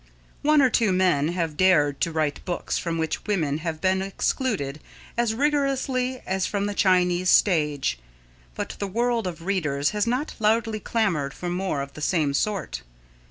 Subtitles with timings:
[0.41, 4.79] One or two men have dared to write books from which women have been excluded
[5.15, 7.99] as rigorously as from the Chinese stage,
[8.55, 12.81] but the world of readers has not loudly clamoured for more of the same sort.